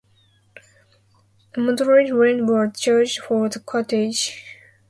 [1.53, 4.31] A moderate rent was charged for the cottages.